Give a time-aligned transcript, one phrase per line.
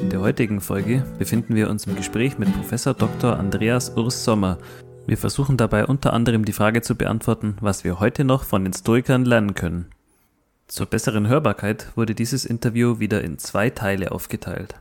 [0.00, 3.38] In der heutigen Folge befinden wir uns im Gespräch mit Professor Dr.
[3.38, 4.56] Andreas Urs Sommer.
[5.06, 8.72] Wir versuchen dabei unter anderem die Frage zu beantworten, was wir heute noch von den
[8.72, 9.90] Stoikern lernen können.
[10.68, 14.74] Zur besseren Hörbarkeit wurde dieses Interview wieder in zwei Teile aufgeteilt.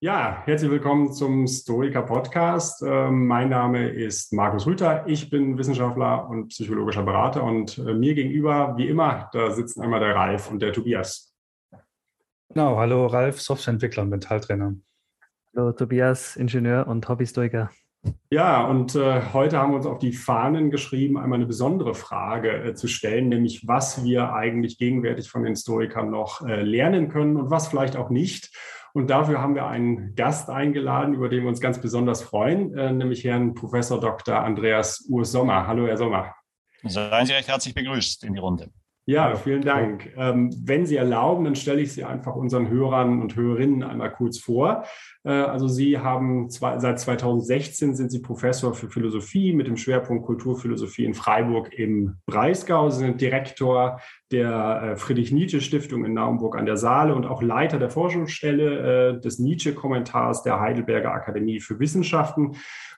[0.00, 2.82] Ja, herzlich willkommen zum Stoiker Podcast.
[2.84, 5.04] Ähm, mein Name ist Markus Rüther.
[5.06, 10.00] Ich bin Wissenschaftler und psychologischer Berater und äh, mir gegenüber, wie immer, da sitzen einmal
[10.00, 11.31] der Ralf und der Tobias.
[12.54, 14.74] Genau, hallo Ralf, Softwareentwickler und Mentaltrainer.
[15.56, 17.70] Hallo Tobias, Ingenieur und Hobbystoiker.
[18.30, 22.50] Ja, und äh, heute haben wir uns auf die Fahnen geschrieben, einmal eine besondere Frage
[22.62, 27.36] äh, zu stellen, nämlich was wir eigentlich gegenwärtig von den Stoikern noch äh, lernen können
[27.38, 28.54] und was vielleicht auch nicht.
[28.92, 32.92] Und dafür haben wir einen Gast eingeladen, über den wir uns ganz besonders freuen, äh,
[32.92, 34.40] nämlich Herrn Professor Dr.
[34.40, 35.66] Andreas Urs Sommer.
[35.66, 36.34] Hallo, Herr Sommer.
[36.84, 38.70] Seien Sie recht herzlich begrüßt in die Runde.
[39.04, 40.12] Ja, vielen Dank.
[40.16, 44.38] Ähm, wenn Sie erlauben, dann stelle ich Sie einfach unseren Hörern und Hörerinnen einmal kurz
[44.38, 44.84] vor.
[45.24, 50.24] Äh, also Sie haben zwei, seit 2016 sind Sie Professor für Philosophie mit dem Schwerpunkt
[50.24, 52.90] Kulturphilosophie in Freiburg im Breisgau.
[52.90, 57.90] Sie sind Direktor der äh, Friedrich-Nietzsche-Stiftung in Naumburg an der Saale und auch Leiter der
[57.90, 62.52] Forschungsstelle äh, des Nietzsche-Kommentars der Heidelberger Akademie für Wissenschaften.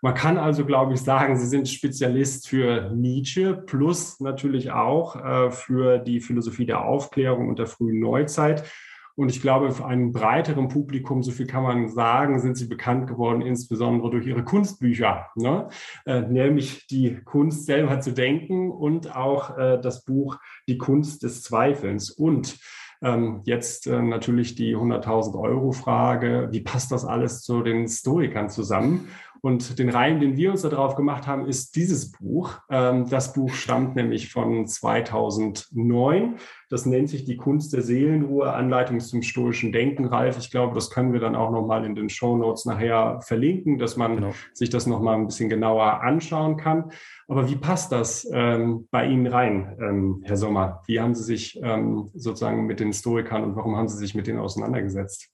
[0.04, 5.50] Man kann also, glaube ich, sagen, Sie sind Spezialist für Nietzsche plus natürlich auch äh,
[5.50, 8.64] für die Philosophie der Aufklärung und der frühen Neuzeit.
[9.14, 13.06] Und ich glaube, für einen breiteren Publikum, so viel kann man sagen, sind sie bekannt
[13.06, 15.70] geworden, insbesondere durch ihre Kunstbücher, ne?
[16.04, 20.36] äh, nämlich die Kunst selber zu denken und auch äh, das Buch
[20.68, 22.10] Die Kunst des Zweifelns.
[22.10, 22.58] Und
[23.00, 28.50] ähm, jetzt äh, natürlich die 100.000 Euro Frage, wie passt das alles zu den Stoikern
[28.50, 29.08] zusammen?
[29.44, 32.60] Und den Reim, den wir uns darauf gemacht haben, ist dieses Buch.
[32.70, 36.36] Ähm, das Buch stammt nämlich von 2009.
[36.70, 40.06] Das nennt sich Die Kunst der Seelenruhe, Anleitung zum stoischen Denken.
[40.06, 43.76] Ralf, ich glaube, das können wir dann auch nochmal in den Show Notes nachher verlinken,
[43.76, 44.30] dass man genau.
[44.54, 46.90] sich das nochmal ein bisschen genauer anschauen kann.
[47.28, 50.80] Aber wie passt das ähm, bei Ihnen rein, ähm, Herr Sommer?
[50.86, 54.26] Wie haben Sie sich ähm, sozusagen mit den Historikern und warum haben Sie sich mit
[54.26, 55.33] denen auseinandergesetzt?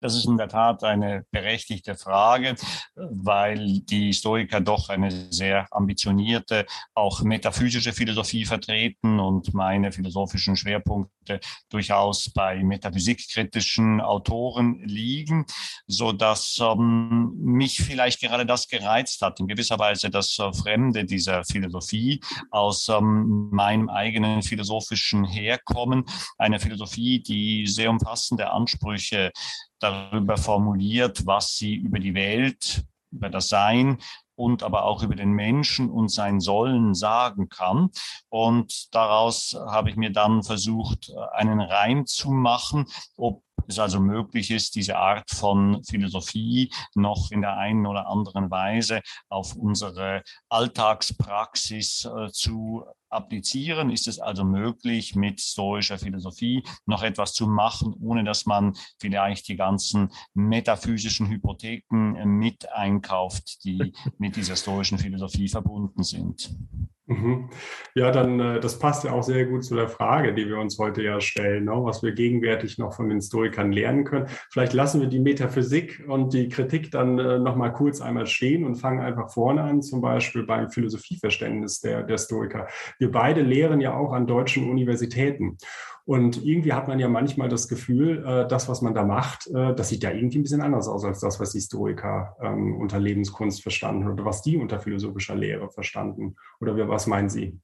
[0.00, 2.56] Das ist in der Tat eine berechtigte Frage,
[2.94, 11.40] weil die Historiker doch eine sehr ambitionierte, auch metaphysische Philosophie vertreten und meine philosophischen Schwerpunkte
[11.68, 15.44] durchaus bei metaphysikkritischen Autoren liegen,
[15.86, 21.04] so dass ähm, mich vielleicht gerade das gereizt hat, in gewisser Weise das äh, Fremde
[21.04, 26.04] dieser Philosophie aus ähm, meinem eigenen philosophischen Herkommen,
[26.38, 29.30] eine Philosophie, die sehr umfassende Ansprüche
[29.80, 33.98] darüber formuliert, was sie über die Welt, über das Sein
[34.36, 37.90] und aber auch über den Menschen und sein Sollen sagen kann.
[38.30, 42.86] Und daraus habe ich mir dann versucht, einen Reim zu machen,
[43.16, 48.50] ob es also möglich ist, diese Art von Philosophie noch in der einen oder anderen
[48.50, 53.90] Weise auf unsere Alltagspraxis äh, zu applizieren?
[53.90, 59.48] Ist es also möglich, mit stoischer Philosophie noch etwas zu machen, ohne dass man vielleicht
[59.48, 66.50] die ganzen metaphysischen Hypotheken äh, mit einkauft, die mit dieser stoischen Philosophie verbunden sind?
[67.10, 67.48] Mhm.
[67.96, 70.78] Ja, dann, äh, das passt ja auch sehr gut zu der Frage, die wir uns
[70.78, 71.72] heute ja stellen, ne?
[71.74, 74.26] was wir gegenwärtig noch von den Historikern lernen können.
[74.52, 78.64] Vielleicht lassen wir die Metaphysik und die Kritik dann äh, noch mal kurz einmal stehen
[78.64, 82.68] und fangen einfach vorne an, zum Beispiel beim Philosophieverständnis der, der Stoiker.
[83.00, 85.58] Wir beide lehren ja auch an deutschen Universitäten.
[86.04, 89.74] Und irgendwie hat man ja manchmal das Gefühl, äh, das, was man da macht, äh,
[89.74, 92.98] das sieht ja irgendwie ein bisschen anders aus als das, was die Historiker ähm, unter
[92.98, 96.36] Lebenskunst verstanden oder was die unter philosophischer Lehre verstanden.
[96.60, 97.58] Oder was meinen Sie?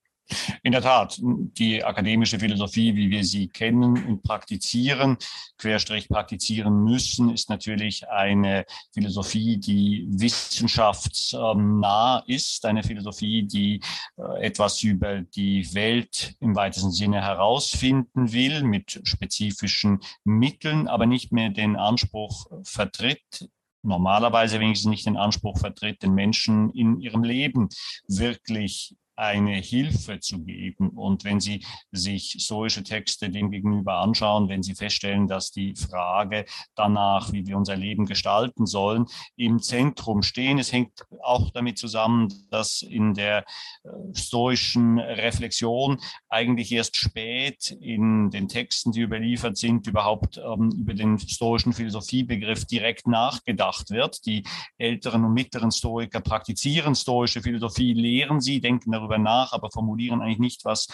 [0.62, 5.16] In der Tat, die akademische Philosophie, wie wir sie kennen und praktizieren,
[5.58, 13.80] querstrich praktizieren müssen, ist natürlich eine Philosophie, die wissenschaftsnah ist, eine Philosophie, die
[14.16, 21.32] äh, etwas über die Welt im weitesten Sinne herausfinden will, mit spezifischen Mitteln, aber nicht
[21.32, 23.48] mehr den Anspruch vertritt,
[23.82, 27.68] normalerweise wenigstens nicht den Anspruch vertritt, den Menschen in ihrem Leben
[28.08, 30.90] wirklich eine Hilfe zu geben.
[30.90, 36.44] Und wenn Sie sich stoische Texte dem gegenüber anschauen, wenn Sie feststellen, dass die Frage
[36.74, 40.58] danach, wie wir unser Leben gestalten sollen, im Zentrum stehen.
[40.58, 43.44] Es hängt auch damit zusammen, dass in der
[43.84, 45.98] äh, stoischen Reflexion
[46.28, 52.66] eigentlich erst spät in den Texten, die überliefert sind, überhaupt ähm, über den stoischen Philosophiebegriff
[52.66, 54.26] direkt nachgedacht wird.
[54.26, 54.44] Die
[54.78, 60.38] älteren und mittleren Stoiker praktizieren stoische Philosophie, lehren sie, denken darüber nach, aber formulieren eigentlich
[60.38, 60.86] nicht, was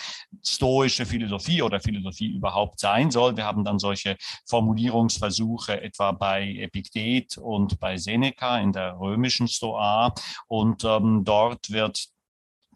[0.44, 3.36] stoische Philosophie oder Philosophie überhaupt sein soll.
[3.36, 4.16] Wir haben dann solche
[4.46, 10.14] Formulierungsversuche etwa bei Epiktet und bei Seneca in der römischen Stoa
[10.48, 12.06] und ähm, dort wird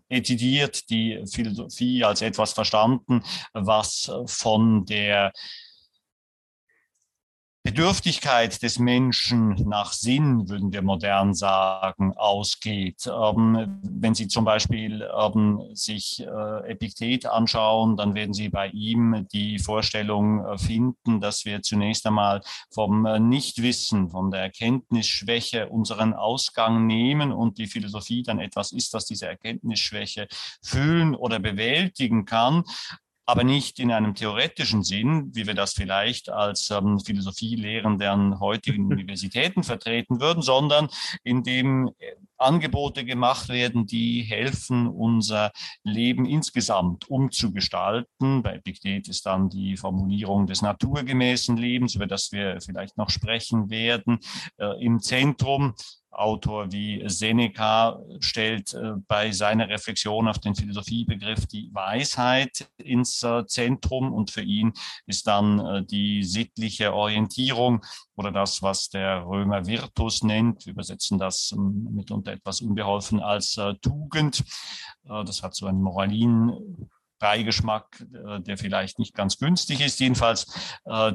[0.09, 3.23] etidiert die Philosophie als etwas verstanden,
[3.53, 5.33] was von der
[7.67, 13.09] Bedürftigkeit des Menschen nach Sinn, würden wir modern sagen, ausgeht.
[13.09, 19.27] Ähm, wenn Sie zum Beispiel ähm, sich äh, Epiktet anschauen, dann werden Sie bei ihm
[19.33, 22.41] die Vorstellung äh, finden, dass wir zunächst einmal
[22.71, 28.95] vom äh, Nichtwissen, von der Erkenntnisschwäche unseren Ausgang nehmen und die Philosophie dann etwas ist,
[28.95, 30.29] was diese Erkenntnisschwäche
[30.63, 32.63] fühlen oder bewältigen kann
[33.27, 38.87] aber nicht in einem theoretischen Sinn, wie wir das vielleicht als ähm, Philosophielehrende an heutigen
[38.93, 40.89] Universitäten vertreten würden, sondern
[41.25, 45.53] indem äh, Angebote gemacht werden, die helfen, unser
[45.83, 48.43] Leben insgesamt umzugestalten.
[48.43, 53.71] Bei Epiktet ist dann die Formulierung des naturgemäßen Lebens, über das wir vielleicht noch sprechen
[53.71, 54.19] werden,
[54.59, 55.75] äh, im Zentrum.
[56.17, 63.47] Autor wie Seneca stellt äh, bei seiner Reflexion auf den Philosophiebegriff die Weisheit ins äh,
[63.47, 64.73] Zentrum und für ihn
[65.07, 67.85] ist dann äh, die sittliche Orientierung
[68.17, 70.65] oder das, was der Römer Virtus nennt.
[70.65, 74.45] Wir übersetzen das ähm, mitunter etwas unbeholfen als Tugend.
[75.05, 78.05] das hat so einen moralin Beigeschmack,
[78.41, 80.01] der vielleicht nicht ganz günstig ist.
[80.01, 80.47] Jedenfalls,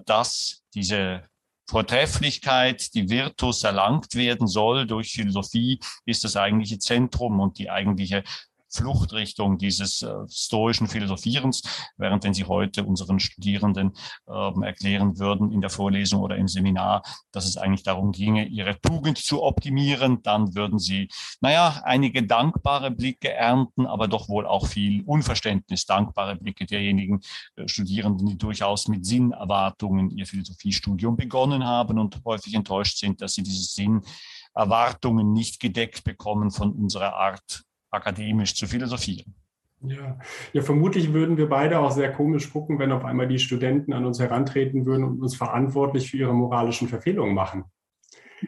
[0.06, 1.24] dass diese
[1.70, 4.86] Vortrefflichkeit, die Virtus erlangt werden soll.
[4.86, 8.24] Durch Philosophie, ist das eigentliche Zentrum und die eigentliche
[8.72, 11.62] Fluchtrichtung dieses äh, stoischen Philosophierens,
[11.98, 13.94] während wenn Sie heute unseren Studierenden
[14.28, 18.80] äh, erklären würden in der Vorlesung oder im Seminar, dass es eigentlich darum ginge, ihre
[18.80, 21.10] Tugend zu optimieren, dann würden Sie,
[21.42, 27.22] naja, einige dankbare Blicke ernten, aber doch wohl auch viel Unverständnis, dankbare Blicke derjenigen
[27.56, 33.34] äh, Studierenden, die durchaus mit Sinnerwartungen ihr Philosophiestudium begonnen haben und häufig enttäuscht sind, dass
[33.34, 39.36] sie diese Sinnerwartungen nicht gedeckt bekommen von unserer Art akademisch zu philosophieren.
[39.84, 40.20] Ja.
[40.54, 44.06] ja, vermutlich würden wir beide auch sehr komisch gucken, wenn auf einmal die Studenten an
[44.06, 47.66] uns herantreten würden und uns verantwortlich für ihre moralischen Verfehlungen machen.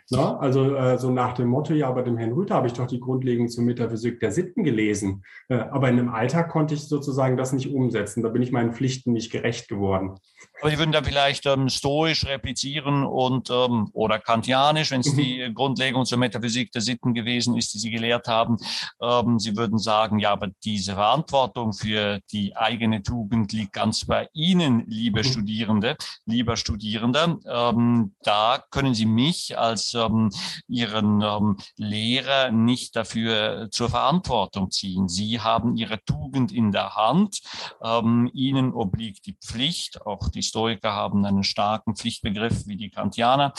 [0.10, 2.88] Na, also äh, so nach dem Motto, ja, bei dem Herrn Rüther habe ich doch
[2.88, 5.24] die Grundlegung zur Metaphysik der Sitten gelesen.
[5.50, 8.24] Äh, aber in einem Alltag konnte ich sozusagen das nicht umsetzen.
[8.24, 10.16] Da bin ich meinen Pflichten nicht gerecht geworden.
[10.62, 15.18] Aber Sie würden da vielleicht ähm, stoisch replizieren und ähm, oder kantianisch, wenn es mhm.
[15.18, 18.58] die Grundlegung zur Metaphysik der Sitten gewesen ist, die Sie gelehrt haben.
[19.02, 24.28] Ähm, Sie würden sagen, ja, aber diese Verantwortung für die eigene Tugend liegt ganz bei
[24.34, 25.24] Ihnen, liebe mhm.
[25.24, 27.40] Studierende, lieber Studierender.
[27.46, 30.30] Ähm, da können Sie mich als als ähm,
[30.68, 35.08] ihren ähm, Lehrer nicht dafür zur Verantwortung ziehen.
[35.08, 37.42] Sie haben ihre Tugend in der Hand.
[37.82, 40.06] Ähm, ihnen obliegt die Pflicht.
[40.06, 43.54] Auch die Stoiker haben einen starken Pflichtbegriff wie die Kantianer.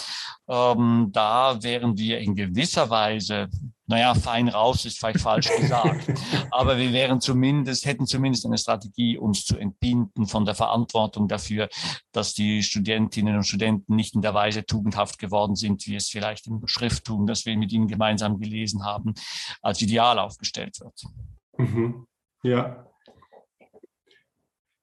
[0.49, 3.49] Ähm, da wären wir in gewisser Weise
[3.95, 6.13] naja, fein raus ist vielleicht falsch gesagt.
[6.51, 11.69] Aber wir wären zumindest, hätten zumindest eine Strategie, uns zu entbinden von der Verantwortung dafür,
[12.11, 16.49] dass die Studentinnen und Studenten nicht in der Weise tugendhaft geworden sind, wie es vielleicht
[16.49, 19.15] im Schrifttum, das wir mit ihnen gemeinsam gelesen haben,
[19.63, 21.05] als Ideal aufgestellt wird.
[21.57, 22.07] Mhm.
[22.43, 22.87] Ja,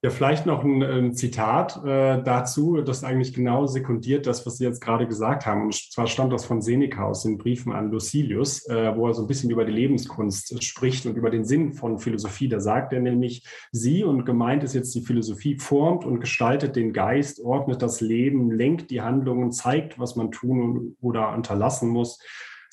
[0.04, 4.64] ja, vielleicht noch ein, ein Zitat äh, dazu, das eigentlich genau sekundiert das, was Sie
[4.64, 5.66] jetzt gerade gesagt haben.
[5.66, 9.22] Und zwar stammt das von Seneca aus den Briefen an Lucilius, äh, wo er so
[9.22, 12.48] ein bisschen über die Lebenskunst spricht und über den Sinn von Philosophie.
[12.48, 16.94] Da sagt er nämlich, sie und gemeint ist jetzt die Philosophie, formt und gestaltet den
[16.94, 22.20] Geist, ordnet das Leben, lenkt die Handlungen, zeigt, was man tun oder unterlassen muss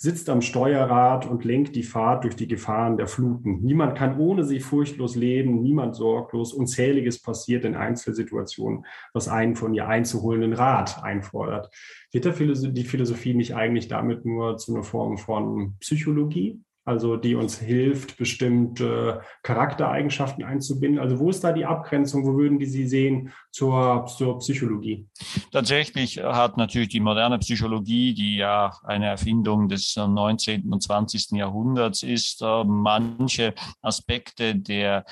[0.00, 3.62] sitzt am Steuerrad und lenkt die Fahrt durch die Gefahren der Fluten.
[3.62, 6.52] Niemand kann ohne sie furchtlos leben, niemand sorglos.
[6.52, 11.74] Unzähliges passiert in Einzelsituationen, was einen von ihr einzuholenden Rat einfordert.
[12.12, 16.62] Wird die Philosophie nicht eigentlich damit nur zu einer Form von Psychologie?
[16.88, 20.98] Also die uns hilft, bestimmte Charaktereigenschaften einzubinden?
[20.98, 22.24] Also wo ist da die Abgrenzung?
[22.24, 25.06] Wo würden die Sie sehen zur, zur Psychologie?
[25.52, 30.72] Tatsächlich hat natürlich die moderne Psychologie, die ja eine Erfindung des 19.
[30.72, 31.32] und 20.
[31.32, 35.04] Jahrhunderts ist, äh, manche Aspekte der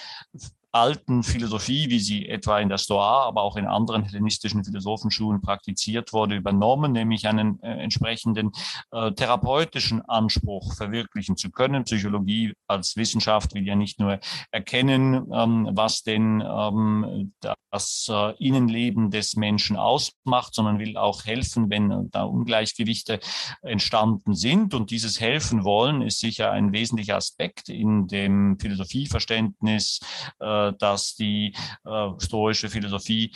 [0.76, 6.12] alten Philosophie, wie sie etwa in der Stoa, aber auch in anderen hellenistischen Philosophenschulen praktiziert
[6.12, 8.52] wurde, übernommen, nämlich einen äh, entsprechenden
[8.92, 11.84] äh, therapeutischen Anspruch verwirklichen zu können.
[11.84, 17.32] Psychologie als Wissenschaft will ja nicht nur erkennen, ähm, was denn ähm,
[17.70, 23.20] das äh, Innenleben des Menschen ausmacht, sondern will auch helfen, wenn da Ungleichgewichte
[23.62, 24.74] entstanden sind.
[24.74, 30.00] Und dieses Helfen wollen ist sicher ein wesentlicher Aspekt in dem Philosophieverständnis
[30.38, 31.54] äh, dass die
[31.84, 33.32] äh, stoische Philosophie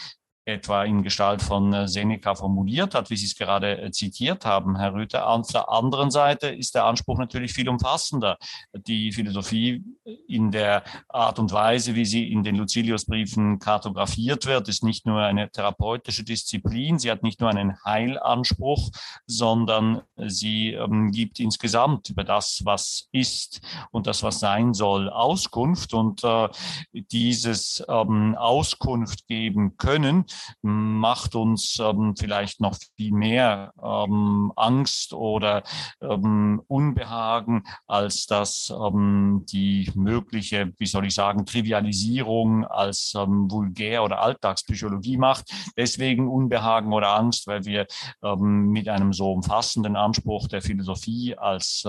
[0.51, 4.77] etwa in Gestalt von äh, Seneca formuliert hat, wie Sie es gerade äh, zitiert haben,
[4.77, 5.29] Herr Rüther.
[5.29, 8.39] Auf der anderen Seite ist der Anspruch natürlich viel umfassender.
[8.73, 9.85] Die Philosophie
[10.29, 15.21] in der Art und Weise, wie sie in den Lucilius-Briefen kartografiert wird, ist nicht nur
[15.21, 18.91] eine therapeutische Disziplin, sie hat nicht nur einen Heilanspruch,
[19.27, 25.95] sondern sie ähm, gibt insgesamt über das, was ist und das, was sein soll, Auskunft.
[25.95, 26.49] Und äh,
[26.93, 30.25] dieses ähm, Auskunft geben können,
[30.63, 35.63] macht uns ähm, vielleicht noch viel mehr ähm, Angst oder
[36.01, 44.05] ähm, Unbehagen, als dass ähm, die mögliche, wie soll ich sagen, Trivialisierung als ähm, vulgär
[44.05, 45.51] oder Alltagspsychologie macht.
[45.77, 47.87] Deswegen Unbehagen oder Angst, weil wir
[48.23, 51.85] ähm, mit einem so umfassenden Anspruch der Philosophie als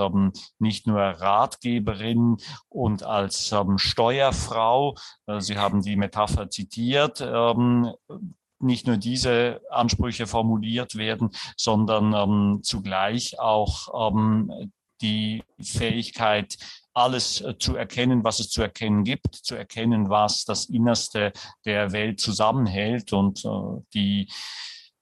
[0.60, 2.38] nicht nur Ratgeberin
[2.70, 4.96] und als Steuerfrau,
[5.28, 7.22] äh, Sie haben die Metapher zitiert,
[8.64, 16.58] nicht nur diese Ansprüche formuliert werden, sondern ähm, zugleich auch ähm, die Fähigkeit,
[16.94, 21.32] alles äh, zu erkennen, was es zu erkennen gibt, zu erkennen, was das Innerste
[21.66, 23.50] der Welt zusammenhält und äh,
[23.94, 24.28] die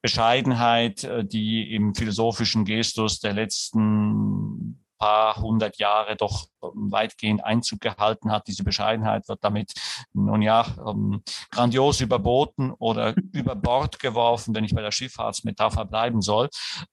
[0.02, 7.80] Bescheidenheit, äh, die im philosophischen Gestus der letzten paar hundert Jahre doch ähm, weitgehend Einzug
[7.80, 8.46] gehalten hat.
[8.46, 9.72] Diese Bescheidenheit wird damit
[10.12, 16.20] nun ja ähm, grandios überboten oder über Bord geworfen, wenn ich bei der Schifffahrtsmetapher bleiben
[16.20, 16.48] soll.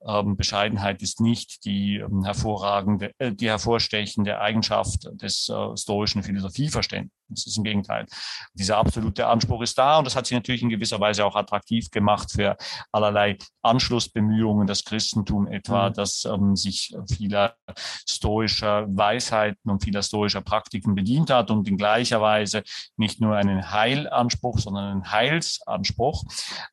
[0.08, 7.58] Ähm, Bescheidenheit ist nicht die ähm, hervorragende, äh, die hervorstechende Eigenschaft des äh, stoischen Philosophieverständnisses.
[7.58, 8.06] Im Gegenteil.
[8.54, 11.92] Dieser absolute Anspruch ist da und das hat sich natürlich in gewisser Weise auch attraktiv
[11.92, 12.56] gemacht für
[12.94, 15.94] allerlei Anschlussbemühungen, das Christentum etwa, mhm.
[15.94, 17.58] das ähm, sich vieler
[18.06, 22.64] stoischer Weisheit Konzepten und vieler stoischer Praktiken bedient hat und in gleicher Weise
[22.98, 26.24] nicht nur einen Heilanspruch, sondern einen Heilsanspruch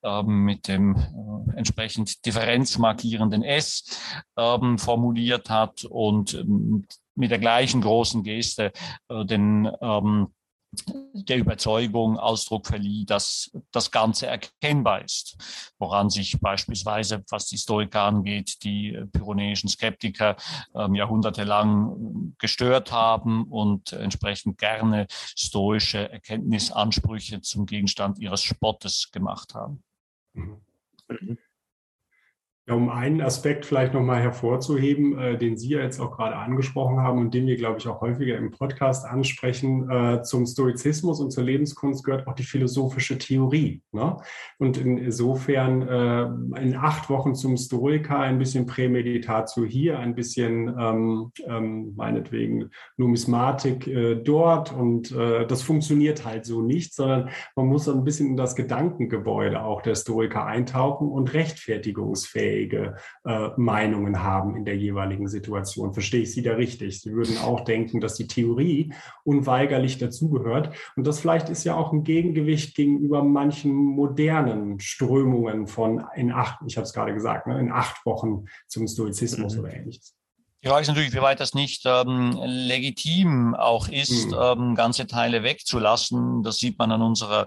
[0.02, 3.98] ähm, mit dem äh, entsprechend differenzmarkierenden S
[4.36, 8.72] ähm, formuliert hat und ähm, mit der gleichen großen Geste
[9.08, 10.28] äh, den ähm,
[11.14, 15.36] der Überzeugung Ausdruck verlieh, dass das Ganze erkennbar ist,
[15.78, 20.36] woran sich beispielsweise, was die Stoiker angeht, die pyrenäischen Skeptiker
[20.74, 29.82] ähm, jahrhundertelang gestört haben und entsprechend gerne stoische Erkenntnisansprüche zum Gegenstand ihres Spottes gemacht haben.
[30.32, 30.60] Mhm.
[32.66, 36.98] Ja, um einen Aspekt vielleicht nochmal hervorzuheben, äh, den Sie ja jetzt auch gerade angesprochen
[36.98, 41.30] haben und den wir, glaube ich, auch häufiger im Podcast ansprechen, äh, zum Stoizismus und
[41.30, 43.82] zur Lebenskunst gehört auch die philosophische Theorie.
[43.92, 44.16] Ne?
[44.58, 46.22] Und insofern äh,
[46.62, 53.86] in acht Wochen zum Stoiker ein bisschen Prämeditatio hier, ein bisschen ähm, ähm, meinetwegen Numismatik
[53.86, 58.36] äh, dort und äh, das funktioniert halt so nicht, sondern man muss ein bisschen in
[58.38, 65.28] das Gedankengebäude auch der Stoiker eintauchen und rechtfertigungsfähig fähige äh, Meinungen haben in der jeweiligen
[65.28, 65.92] Situation.
[65.92, 67.00] Verstehe ich Sie da richtig?
[67.00, 68.92] Sie würden auch denken, dass die Theorie
[69.24, 70.70] unweigerlich dazugehört.
[70.96, 76.60] Und das vielleicht ist ja auch ein Gegengewicht gegenüber manchen modernen Strömungen von in acht,
[76.66, 79.60] ich habe es gerade gesagt, ne, in acht Wochen zum Stoizismus mhm.
[79.60, 80.14] oder ähnliches.
[80.64, 84.38] Frage ist natürlich, wie weit das nicht ähm, legitim auch ist, mhm.
[84.40, 86.42] ähm, ganze Teile wegzulassen.
[86.42, 87.46] Das sieht man an unserer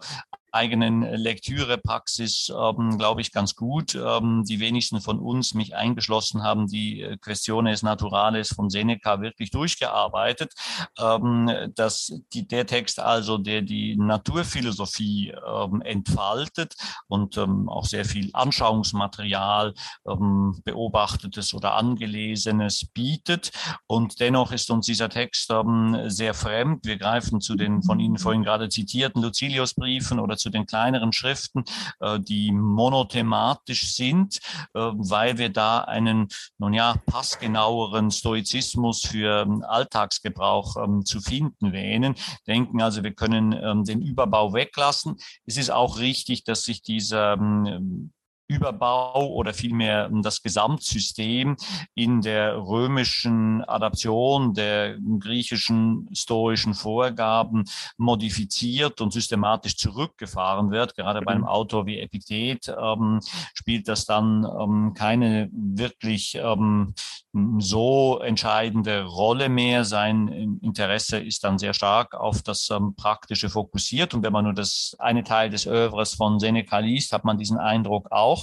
[0.57, 3.95] eigenen Lektürepraxis, ähm, glaube ich, ganz gut.
[3.95, 9.51] Ähm, die wenigsten von uns, mich eingeschlossen, haben die äh, Questiones Naturales von Seneca wirklich
[9.51, 10.53] durchgearbeitet.
[10.99, 16.75] Ähm, dass die, der Text also, der die Naturphilosophie ähm, entfaltet
[17.07, 19.75] und ähm, auch sehr viel Anschauungsmaterial,
[20.07, 23.51] ähm, beobachtetes oder angelesenes bietet.
[23.85, 25.53] Und dennoch ist uns dieser Text
[26.07, 26.85] sehr fremd.
[26.85, 31.11] Wir greifen zu den von Ihnen vorhin gerade zitierten Lucilius-Briefen oder zu zu den kleineren
[31.11, 31.65] Schriften,
[31.99, 34.37] äh, die monothematisch sind,
[34.73, 41.73] äh, weil wir da einen, nun ja, passgenaueren Stoizismus für ähm, Alltagsgebrauch ähm, zu finden
[41.73, 42.15] wähnen.
[42.47, 45.17] Denken also, wir können ähm, den Überbau weglassen.
[45.45, 47.37] Es ist auch richtig, dass sich dieser
[48.47, 51.57] Überbau oder vielmehr das Gesamtsystem
[51.95, 57.65] in der römischen Adaption der griechischen stoischen Vorgaben
[57.97, 60.95] modifiziert und systematisch zurückgefahren wird.
[60.95, 61.47] Gerade bei einem mhm.
[61.47, 63.19] Autor wie Epiktet ähm,
[63.53, 66.93] spielt das dann ähm, keine wirklich ähm,
[67.59, 69.85] so entscheidende Rolle mehr.
[69.85, 74.13] Sein Interesse ist dann sehr stark auf das ähm, Praktische fokussiert.
[74.13, 77.57] Und wenn man nur das eine Teil des Övres von Seneca liest, hat man diesen
[77.57, 78.36] Eindruck auch.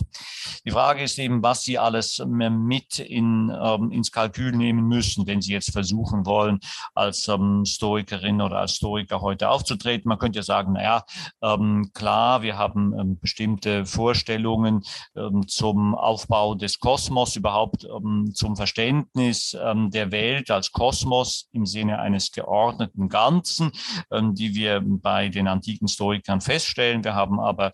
[0.66, 5.26] Die Frage ist eben, was Sie alles ähm, mit in, ähm, ins Kalkül nehmen müssen,
[5.26, 6.60] wenn Sie jetzt versuchen wollen,
[6.94, 10.08] als ähm, Stoikerin oder als Stoiker heute aufzutreten.
[10.08, 11.04] Man könnte ja sagen, naja,
[11.42, 14.82] ähm, klar, wir haben ähm, bestimmte Vorstellungen
[15.16, 17.86] ähm, zum Aufbau des Kosmos, überhaupt
[18.34, 23.72] zum Verständnis der Welt als Kosmos im Sinne eines geordneten Ganzen,
[24.12, 27.04] die wir bei den antiken Stoikern feststellen.
[27.04, 27.72] Wir haben aber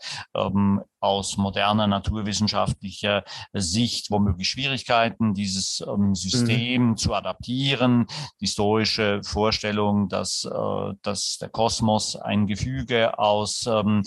[1.00, 6.96] aus moderner naturwissenschaftlicher Sicht womöglich Schwierigkeiten, dieses ähm, System mhm.
[6.96, 8.06] zu adaptieren.
[8.40, 14.02] Die stoische Vorstellung, dass, äh, dass der Kosmos ein Gefüge aus ähm,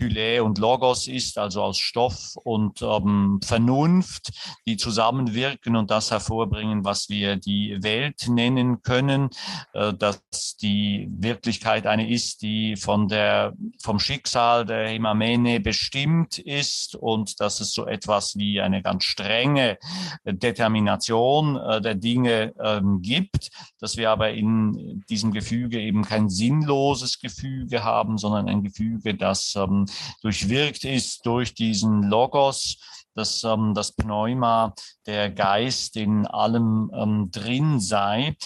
[0.00, 4.30] Hyle und Logos ist, also aus Stoff und ähm, Vernunft,
[4.66, 9.30] die zusammenwirken und das hervorbringen, was wir die Welt nennen können,
[9.72, 16.38] äh, dass die Wirklichkeit eine ist, die von der, vom Schicksal der Himamene bestimmt bestimmt
[16.38, 19.78] ist und dass es so etwas wie eine ganz strenge
[20.24, 27.18] Determination äh, der Dinge ähm, gibt, dass wir aber in diesem Gefüge eben kein sinnloses
[27.20, 29.86] Gefüge haben, sondern ein Gefüge, das ähm,
[30.22, 32.76] durchwirkt ist durch diesen Logos,
[33.14, 34.74] dass ähm, das Pneuma,
[35.06, 38.36] der Geist in allem ähm, drin sei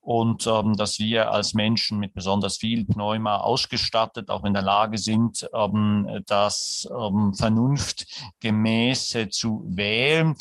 [0.00, 4.98] und ähm, dass wir als Menschen mit besonders viel Pneuma ausgestattet auch in der Lage
[4.98, 10.36] sind, ähm, das ähm, vernunftgemäße zu wählen.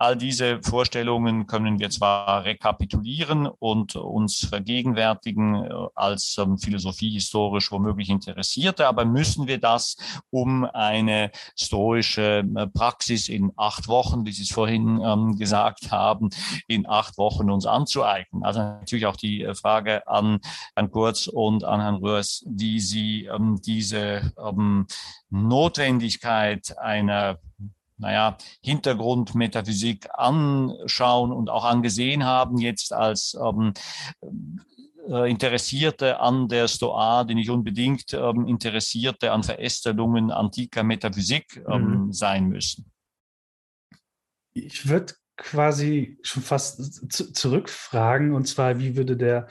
[0.00, 8.08] All diese Vorstellungen können wir zwar rekapitulieren und uns vergegenwärtigen äh, als ähm, philosophiehistorisch womöglich
[8.08, 9.98] Interessierte, aber müssen wir das,
[10.30, 16.30] um eine stoische äh, Praxis in acht Wochen, wie Sie es vorhin ähm, gesagt haben,
[16.66, 18.42] in acht Wochen uns anzueignen?
[18.42, 20.40] Also natürlich auch die äh, Frage an
[20.74, 24.86] Herrn Kurz und an Herrn Röhrs, wie Sie ähm, diese ähm,
[25.28, 27.38] Notwendigkeit einer
[28.00, 33.74] naja, Hintergrundmetaphysik anschauen und auch angesehen haben, jetzt als ähm,
[35.08, 42.06] äh, Interessierte an der Stoa, die nicht unbedingt ähm, Interessierte an Verästelungen antiker Metaphysik ähm,
[42.06, 42.12] mhm.
[42.12, 42.90] sein müssen.
[44.52, 49.48] Ich würde quasi schon fast zurückfragen, und zwar, wie würde der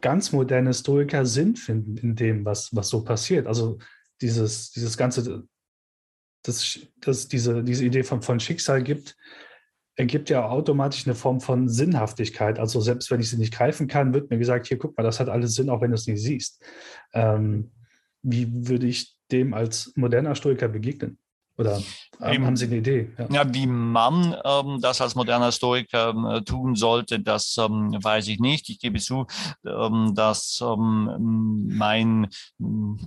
[0.00, 3.46] ganz moderne Stoiker Sinn finden in dem, was, was so passiert?
[3.46, 3.78] Also
[4.22, 5.46] dieses, dieses ganze
[6.42, 9.16] dass, dass diese, diese Idee von, von Schicksal gibt,
[9.96, 12.58] ergibt ja automatisch eine Form von Sinnhaftigkeit.
[12.58, 15.20] Also selbst wenn ich sie nicht greifen kann, wird mir gesagt, hier guck mal, das
[15.20, 16.62] hat alles Sinn, auch wenn du es nicht siehst.
[17.12, 17.70] Ähm,
[18.22, 21.18] wie würde ich dem als moderner Stoiker begegnen?
[21.60, 21.82] Oder
[22.22, 23.10] ähm, haben Sie eine Idee?
[23.18, 28.28] Ja, ja wie man ähm, das als moderner Stoiker ähm, tun sollte, das ähm, weiß
[28.28, 28.68] ich nicht.
[28.70, 29.26] Ich gebe zu,
[29.66, 32.28] ähm, dass ähm, mein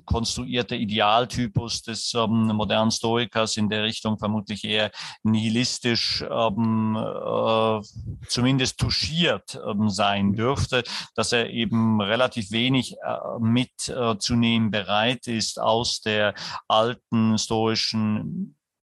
[0.05, 4.91] konstruierter Idealtypus des modernen Stoikers in der Richtung vermutlich eher
[5.23, 7.81] nihilistisch, äh,
[8.27, 10.83] zumindest touchiert sein dürfte,
[11.15, 16.33] dass er eben relativ wenig äh, mitzunehmen bereit ist aus der
[16.67, 18.42] alten stoischen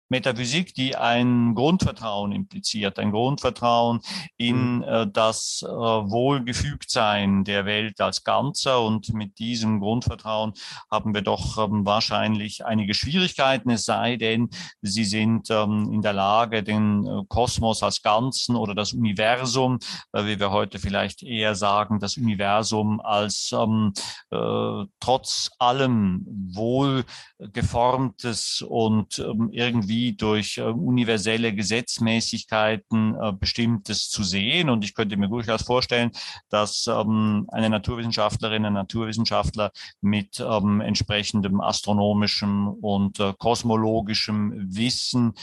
[0.09, 4.01] Metaphysik, die ein Grundvertrauen impliziert, ein Grundvertrauen
[4.37, 4.83] in mhm.
[4.83, 8.83] äh, das äh, Wohlgefügtsein der Welt als Ganzer.
[8.83, 10.53] Und mit diesem Grundvertrauen
[10.91, 14.51] haben wir doch ähm, wahrscheinlich einige Schwierigkeiten, es sei denn,
[14.83, 19.79] sie sind ähm, in der Lage, den äh, Kosmos als Ganzen oder das Universum,
[20.13, 23.93] äh, wie wir heute vielleicht eher sagen, das Universum als ähm,
[24.31, 29.51] äh, trotz allem wohlgeformtes und ähm,
[29.97, 34.69] irgendwie wie durch äh, universelle Gesetzmäßigkeiten äh, bestimmtes zu sehen.
[34.71, 36.11] Und ich könnte mir durchaus vorstellen,
[36.49, 45.35] dass ähm, eine Naturwissenschaftlerin, ein Naturwissenschaftler mit ähm, entsprechendem astronomischem und äh, kosmologischem Wissen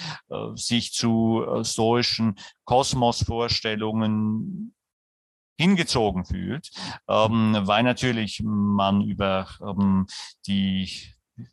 [0.55, 2.35] sich zu stoischen
[2.65, 4.73] Kosmosvorstellungen
[5.59, 6.71] hingezogen fühlt,
[7.07, 10.07] ähm, weil natürlich man über ähm,
[10.47, 10.89] die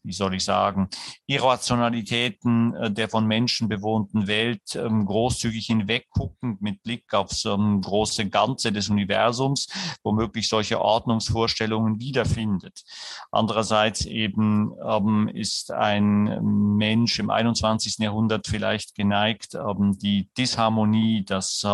[0.03, 0.89] wie soll ich sagen,
[1.27, 8.29] Irrationalitäten äh, der von Menschen bewohnten Welt ähm, großzügig hinwegguckend mit Blick aufs ähm, große
[8.29, 9.69] Ganze des Universums,
[10.03, 12.83] womöglich solche Ordnungsvorstellungen wiederfindet.
[13.31, 17.99] Andererseits eben ähm, ist ein Mensch im 21.
[17.99, 19.57] Jahrhundert vielleicht geneigt,
[20.03, 21.65] die Disharmonie, das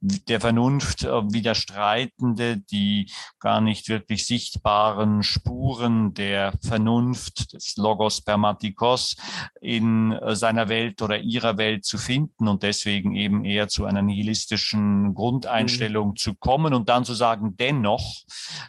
[0.00, 8.18] der Vernunft äh, widerstreitende, die gar nicht wirklich sichtbaren Spuren der Vernunft Vernunft, des Logos
[8.18, 9.16] Spermatikos
[9.60, 14.02] in äh, seiner Welt oder ihrer Welt zu finden und deswegen eben eher zu einer
[14.02, 16.16] nihilistischen Grundeinstellung mhm.
[16.16, 18.24] zu kommen und dann zu sagen, dennoch,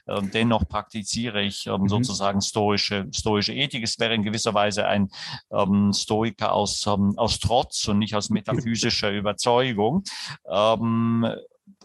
[0.06, 1.89] äh, dennoch praktiziere ich ähm, mhm.
[1.89, 3.84] sozusagen stoische, stoische Ethik.
[3.84, 5.10] Es wäre in gewisser Weise ein
[5.52, 10.04] ähm, Stoiker aus, ähm, aus Trotz und nicht aus metaphysischer Überzeugung.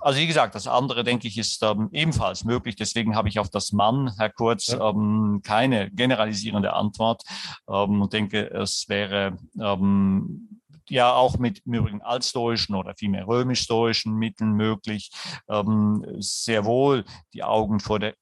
[0.01, 2.77] Also wie gesagt, das andere, denke ich, ist ähm, ebenfalls möglich.
[2.77, 4.91] Deswegen habe ich auf das Mann, Herr Kurz, ja.
[4.91, 7.23] ähm, keine generalisierende Antwort
[7.69, 10.58] ähm, und denke, es wäre ähm,
[10.91, 15.11] ja auch mit im Übrigen altstoischen oder vielmehr römisch-stoischen Mitteln möglich,
[15.49, 18.15] ähm, sehr wohl die Augen vor der,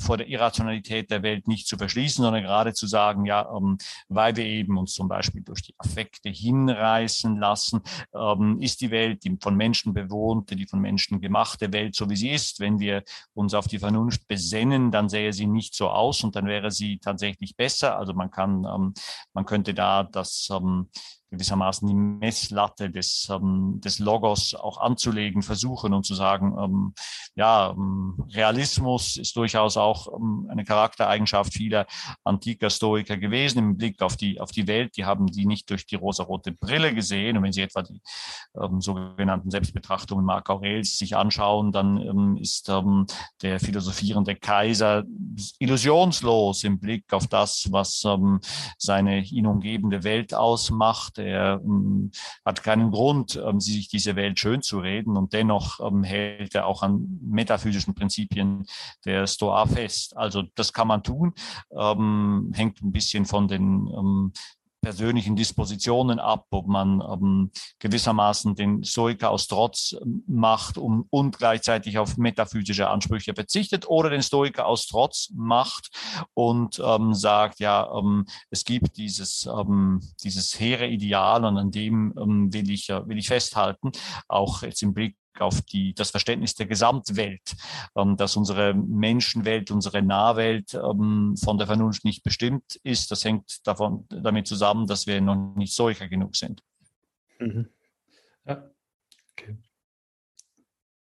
[0.00, 4.36] vor der Irrationalität der Welt nicht zu verschließen, sondern gerade zu sagen, ja, ähm, weil
[4.36, 7.82] wir eben uns zum Beispiel durch die Affekte hinreißen lassen,
[8.14, 12.16] ähm, ist die Welt, die von Menschen bewohnte, die von Menschen gemachte Welt, so wie
[12.16, 12.60] sie ist.
[12.60, 13.02] Wenn wir
[13.34, 16.98] uns auf die Vernunft besennen, dann sähe sie nicht so aus und dann wäre sie
[16.98, 17.96] tatsächlich besser.
[17.96, 18.94] Also man kann, ähm,
[19.32, 20.88] man könnte da das ähm,
[21.32, 26.94] gewissermaßen die Messlatte des, ähm, des Logos auch anzulegen, versuchen und zu sagen, ähm,
[27.34, 31.86] ja, ähm, Realismus ist durchaus auch ähm, eine Charaktereigenschaft vieler
[32.22, 34.96] antiker Stoiker gewesen im Blick auf die, auf die Welt.
[34.96, 37.38] Die haben die nicht durch die rosarote Brille gesehen.
[37.38, 38.02] Und wenn Sie etwa die
[38.60, 42.68] ähm, sogenannten Selbstbetrachtungen Marc Aurels sich anschauen, dann ist
[43.42, 45.04] der philosophierende Kaiser
[45.58, 48.04] illusionslos im Blick auf das, was
[48.78, 52.10] seine ihn umgebende Welt ausmacht er ähm,
[52.44, 56.66] hat keinen Grund, ähm, sich diese Welt schön zu reden und dennoch ähm, hält er
[56.66, 58.66] auch an metaphysischen Prinzipien
[59.04, 60.16] der Stoa fest.
[60.16, 61.34] Also das kann man tun,
[61.70, 64.32] hängt ein bisschen von den
[64.82, 71.38] persönlichen Dispositionen ab, ob man ähm, gewissermaßen den Stoiker aus Trotz ähm, macht um, und
[71.38, 75.90] gleichzeitig auf metaphysische Ansprüche verzichtet oder den Stoiker aus Trotz macht
[76.34, 82.12] und ähm, sagt, ja, ähm, es gibt dieses, ähm, dieses hehre Ideal und an dem
[82.18, 83.92] ähm, will, ich, äh, will ich festhalten,
[84.26, 87.54] auch jetzt im Blick auf die, das Verständnis der Gesamtwelt,
[87.96, 93.10] ähm, dass unsere Menschenwelt, unsere Nahwelt ähm, von der Vernunft nicht bestimmt ist.
[93.10, 96.62] Das hängt davon, damit zusammen, dass wir noch nicht solcher genug sind.
[97.38, 97.68] Mhm.
[98.46, 98.71] Ja.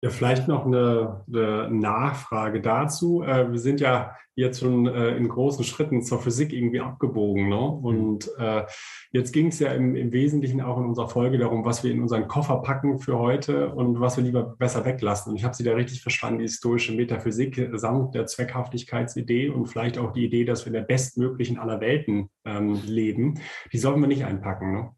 [0.02, 3.22] Ja, vielleicht noch eine, eine Nachfrage dazu.
[3.22, 7.50] Äh, wir sind ja jetzt schon äh, in großen Schritten zur Physik irgendwie abgebogen.
[7.50, 7.60] Ne?
[7.60, 8.64] Und äh,
[9.12, 12.00] jetzt ging es ja im, im, Wesentlichen auch in unserer Folge darum, was wir in
[12.00, 15.32] unseren Koffer packen für heute und was wir lieber besser weglassen.
[15.32, 19.98] Und ich habe Sie da richtig verstanden, die historische Metaphysik samt der Zweckhaftigkeitsidee und vielleicht
[19.98, 23.38] auch die Idee, dass wir in der bestmöglichen aller Welten ähm, leben.
[23.70, 24.72] Die sollten wir nicht einpacken.
[24.72, 24.90] Ne?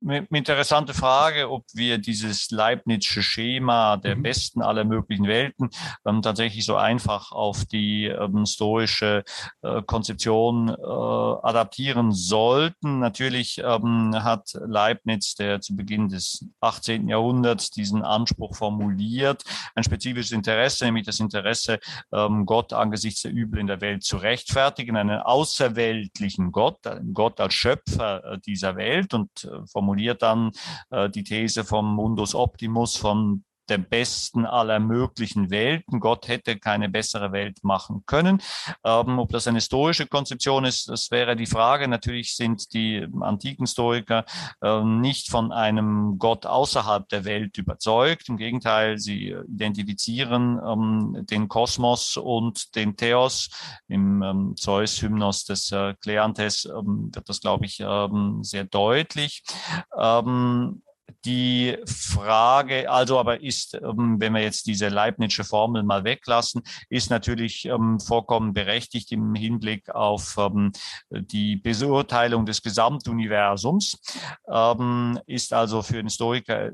[0.00, 4.22] Interessante Frage, ob wir dieses Leibnizsche Schema der mhm.
[4.22, 5.70] besten aller möglichen Welten
[6.06, 9.24] ähm, tatsächlich so einfach auf die ähm, stoische
[9.62, 13.00] äh, Konzeption äh, adaptieren sollten.
[13.00, 17.08] Natürlich ähm, hat Leibniz, der zu Beginn des 18.
[17.08, 19.42] Jahrhunderts diesen Anspruch formuliert,
[19.74, 21.80] ein spezifisches Interesse, nämlich das Interesse,
[22.12, 27.40] ähm, Gott angesichts der Übel in der Welt zu rechtfertigen, einen außerweltlichen Gott, einen Gott
[27.40, 30.52] als Schöpfer äh, dieser Welt und äh, formuliert dann
[30.90, 36.00] äh, die These vom Mundus Optimus, von der besten aller möglichen Welten.
[36.00, 38.40] Gott hätte keine bessere Welt machen können.
[38.84, 41.88] Ähm, ob das eine stoische Konzeption ist, das wäre die Frage.
[41.88, 44.24] Natürlich sind die antiken Stoiker
[44.62, 48.28] äh, nicht von einem Gott außerhalb der Welt überzeugt.
[48.28, 53.50] Im Gegenteil, sie identifizieren ähm, den Kosmos und den Theos.
[53.88, 59.42] Im ähm, Zeus-Hymnos des äh, Kleantes ähm, wird das, glaube ich, ähm, sehr deutlich.
[61.24, 67.10] Die Frage, also aber ist, ähm, wenn wir jetzt diese Leibnizsche Formel mal weglassen, ist
[67.10, 70.72] natürlich ähm, vollkommen berechtigt im Hinblick auf ähm,
[71.10, 73.98] die Beurteilung des Gesamtuniversums,
[75.26, 76.72] ist also für den Historiker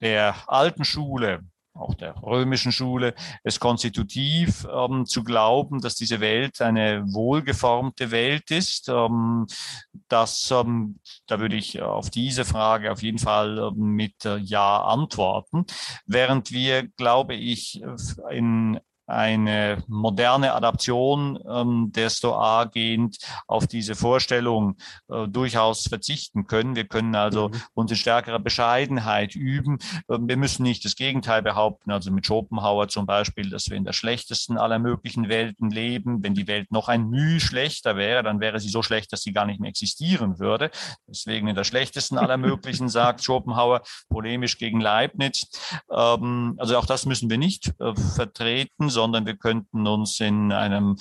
[0.00, 1.42] der alten Schule
[1.78, 8.50] auch der römischen Schule, es konstitutiv ähm, zu glauben, dass diese Welt eine wohlgeformte Welt
[8.50, 8.88] ist.
[8.88, 9.46] Ähm,
[10.08, 14.82] das, ähm, da würde ich auf diese Frage auf jeden Fall ähm, mit äh, Ja
[14.84, 15.64] antworten.
[16.06, 17.82] Während wir, glaube ich,
[18.30, 24.76] in eine moderne Adaption ähm, der Stoa gehend auf diese Vorstellung
[25.08, 26.74] äh, durchaus verzichten können.
[26.74, 27.62] Wir können also mhm.
[27.74, 29.78] uns in stärkerer Bescheidenheit üben.
[30.10, 33.84] Ähm, wir müssen nicht das Gegenteil behaupten, also mit Schopenhauer zum Beispiel, dass wir in
[33.84, 36.22] der schlechtesten aller möglichen Welten leben.
[36.22, 39.32] Wenn die Welt noch ein Mühe schlechter wäre, dann wäre sie so schlecht, dass sie
[39.32, 40.70] gar nicht mehr existieren würde.
[41.06, 45.46] Deswegen in der schlechtesten aller möglichen, sagt Schopenhauer, polemisch gegen Leibniz.
[45.90, 50.96] Ähm, also auch das müssen wir nicht äh, vertreten, sondern wir könnten uns in einem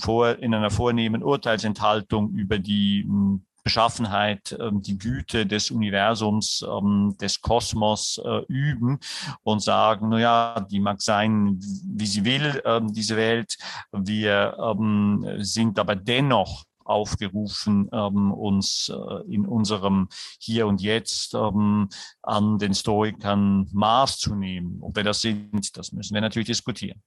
[0.00, 7.14] vor, in einer vornehmen Urteilsenthaltung über die hm, Beschaffenheit, ähm, die Güte des Universums, ähm,
[7.20, 8.98] des Kosmos äh, üben
[9.42, 13.58] und sagen, na ja, die mag sein, wie sie will, ähm, diese Welt.
[13.92, 14.56] Wir
[15.40, 20.08] sind aber dennoch aufgerufen, uns äh, in unserem
[20.40, 21.88] Hier und Jetzt an
[22.58, 24.78] den Stoikern Maß zu nehmen.
[24.80, 27.02] Ob wir das sind, das müssen wir natürlich diskutieren.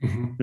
[0.00, 0.38] Mhm.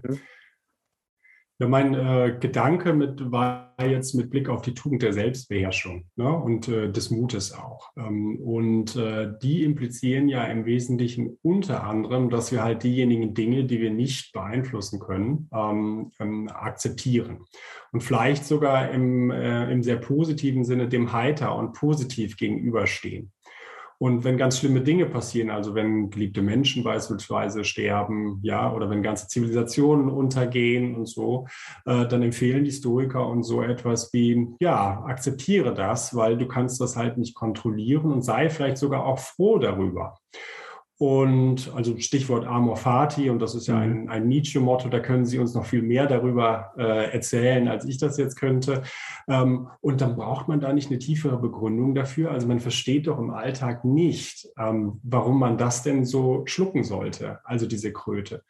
[1.59, 6.31] Ja, mein äh, Gedanke mit, war jetzt mit Blick auf die Tugend der Selbstbeherrschung ne,
[6.31, 7.89] und äh, des Mutes auch.
[7.97, 13.65] Ähm, und äh, die implizieren ja im Wesentlichen unter anderem, dass wir halt diejenigen Dinge,
[13.65, 17.45] die wir nicht beeinflussen können, ähm, ähm, akzeptieren.
[17.91, 23.31] Und vielleicht sogar im, äh, im sehr positiven Sinne dem heiter und positiv gegenüberstehen.
[23.99, 29.01] Und wenn ganz schlimme Dinge passieren, also wenn geliebte Menschen beispielsweise sterben, ja, oder wenn
[29.01, 31.47] ganze Zivilisationen untergehen und so,
[31.85, 36.79] äh, dann empfehlen die Stoiker und so etwas wie, ja, akzeptiere das, weil du kannst
[36.79, 40.17] das halt nicht kontrollieren und sei vielleicht sogar auch froh darüber.
[40.99, 43.81] Und also Stichwort Amor Fati, und das ist ja mhm.
[43.81, 47.99] ein, ein Nietzsche-Motto, da können Sie uns noch viel mehr darüber äh, erzählen, als ich
[47.99, 48.81] das jetzt könnte.
[49.27, 52.31] Ähm, und dann braucht man da nicht eine tiefere Begründung dafür.
[52.31, 57.41] Also man versteht doch im Alltag nicht, ähm, warum man das denn so schlucken sollte,
[57.43, 58.43] also diese Kröte.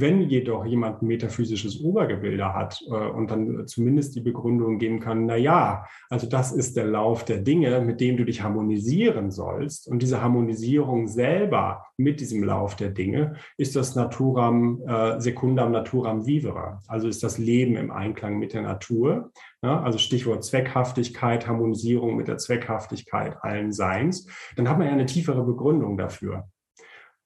[0.00, 5.26] Wenn jedoch jemand ein metaphysisches Obergebilde hat äh, und dann zumindest die Begründung geben kann,
[5.26, 9.88] na ja, also das ist der Lauf der Dinge, mit dem du dich harmonisieren sollst
[9.88, 16.26] und diese Harmonisierung selber mit diesem Lauf der Dinge ist das Naturam äh, secundam naturam
[16.26, 19.32] vivere, also ist das Leben im Einklang mit der Natur.
[19.62, 25.06] Ja, also Stichwort Zweckhaftigkeit, Harmonisierung mit der Zweckhaftigkeit allen Seins, dann hat man ja eine
[25.06, 26.48] tiefere Begründung dafür.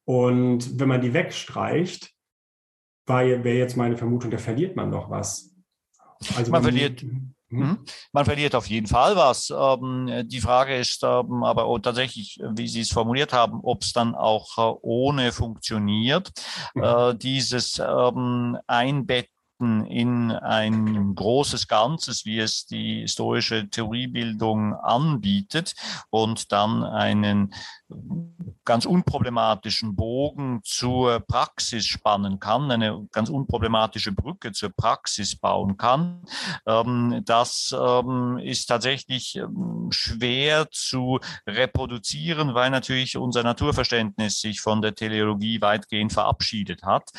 [0.05, 2.13] Und wenn man die wegstreicht,
[3.19, 5.55] wäre jetzt meine Vermutung, da verliert man noch was.
[6.37, 7.03] Also man verliert.
[7.03, 7.35] Mhm.
[7.53, 7.79] Mhm.
[8.13, 9.53] Man verliert auf jeden Fall was.
[9.55, 13.93] Ähm, die Frage ist ähm, aber oh, tatsächlich, wie Sie es formuliert haben, ob es
[13.93, 16.33] dann auch äh, ohne funktioniert.
[16.75, 16.83] Mhm.
[16.83, 19.31] Äh, dieses ähm, Einbetten
[19.63, 25.75] in ein großes Ganzes, wie es die historische Theoriebildung anbietet
[26.11, 27.55] und dann einen
[28.65, 36.23] ganz unproblematischen Bogen zur Praxis spannen kann, eine ganz unproblematische Brücke zur Praxis bauen kann.
[36.67, 44.81] Ähm, das ähm, ist tatsächlich ähm, schwer zu reproduzieren, weil natürlich unser Naturverständnis sich von
[44.81, 47.11] der Teleologie weitgehend verabschiedet hat.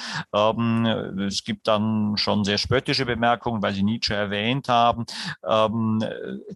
[1.28, 5.06] Es gibt dann schon sehr spöttische Bemerkungen, weil Sie Nietzsche erwähnt haben,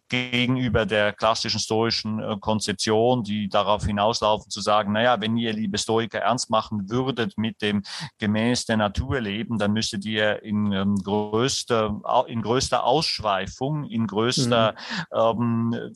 [0.07, 5.53] gegenüber der klassischen stoischen äh, Konzeption, die darauf hinauslaufen zu sagen, sagen, naja, wenn ihr,
[5.53, 7.83] liebe Stoiker, ernst machen würdet mit dem
[8.19, 14.75] gemäß der Natur leben, dann müsstet ihr in, ähm, größter, in größter Ausschweifung, in größter
[15.11, 15.73] mhm.
[15.73, 15.93] ähm,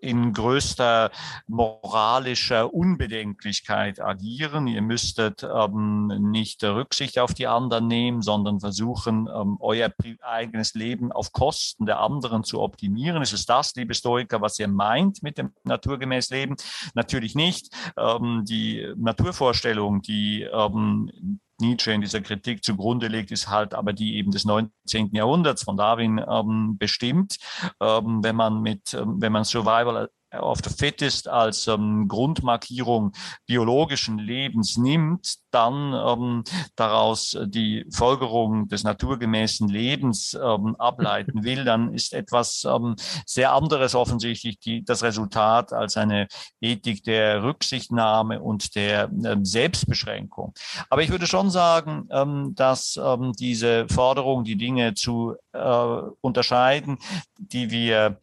[0.00, 1.10] in größter
[1.46, 4.66] moralischer Unbedenklichkeit agieren.
[4.66, 11.12] Ihr müsstet ähm, nicht Rücksicht auf die anderen nehmen, sondern versuchen, ähm, euer eigenes Leben
[11.12, 13.22] auf Kosten der anderen zu optimieren.
[13.22, 16.56] Ist es das, liebe Stoiker, was ihr meint mit dem naturgemäß Leben?
[16.94, 17.74] Natürlich nicht.
[17.96, 24.16] Ähm, die Naturvorstellung, die ähm, Nietzsche in dieser Kritik zugrunde legt, ist halt aber die
[24.16, 25.10] eben des 19.
[25.12, 27.38] Jahrhunderts von Darwin ähm, bestimmt.
[27.80, 33.12] Ähm, wenn man mit, ähm, wenn man Survival of the Fittest als ähm, Grundmarkierung
[33.46, 36.44] biologischen Lebens nimmt, dann ähm,
[36.76, 43.94] daraus die Folgerung des naturgemäßen Lebens ähm, ableiten will, dann ist etwas ähm, sehr anderes
[43.94, 46.28] offensichtlich die, das Resultat als eine
[46.60, 50.52] Ethik der Rücksichtnahme und der ähm, Selbstbeschränkung.
[50.90, 52.98] Aber ich würde schon sagen, ähm, dass
[53.38, 56.98] diese Forderung, die Dinge zu äh, unterscheiden,
[57.38, 58.18] die wir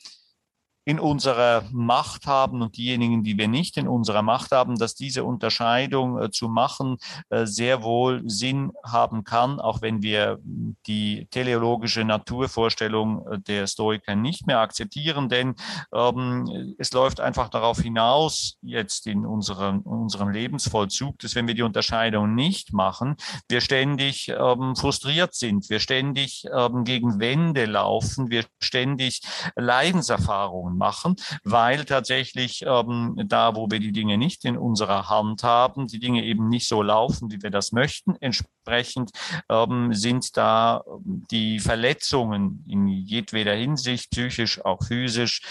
[0.86, 5.24] in unserer Macht haben und diejenigen, die wir nicht in unserer Macht haben, dass diese
[5.24, 6.98] Unterscheidung äh, zu machen
[7.30, 10.40] äh, sehr wohl Sinn haben kann, auch wenn wir
[10.86, 15.56] die teleologische Naturvorstellung äh, der Stoiker nicht mehr akzeptieren, denn
[15.92, 21.64] ähm, es läuft einfach darauf hinaus, jetzt in unserem, unserem Lebensvollzug, dass wenn wir die
[21.64, 23.16] Unterscheidung nicht machen,
[23.50, 29.22] wir ständig ähm, frustriert sind, wir ständig ähm, gegen Wände laufen, wir ständig
[29.56, 35.88] Leidenserfahrungen machen, weil tatsächlich ähm, da, wo wir die Dinge nicht in unserer Hand haben,
[35.88, 38.16] die Dinge eben nicht so laufen, wie wir das möchten.
[38.20, 39.12] Entsprechend
[39.50, 45.42] ähm, sind da die Verletzungen in jedweder Hinsicht, psychisch, auch physisch,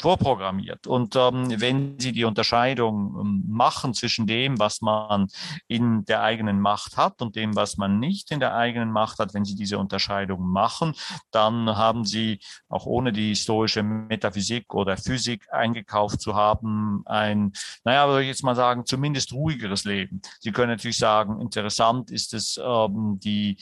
[0.00, 0.86] vorprogrammiert.
[0.86, 5.28] Und ähm, wenn Sie die Unterscheidung ähm, machen zwischen dem, was man
[5.68, 9.32] in der eigenen Macht hat und dem, was man nicht in der eigenen Macht hat,
[9.34, 10.94] wenn Sie diese Unterscheidung machen,
[11.30, 17.52] dann haben Sie auch ohne die historische Metaphysik oder Physik eingekauft zu haben, ein,
[17.84, 20.20] naja, würde ich jetzt mal sagen, zumindest ruhigeres Leben.
[20.40, 23.56] Sie können natürlich sagen, interessant ist es, ähm, die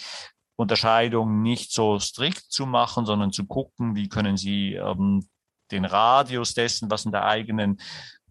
[0.57, 5.27] Unterscheidung nicht so strikt zu machen, sondern zu gucken, wie können Sie ähm,
[5.71, 7.79] den Radius dessen, was in der eigenen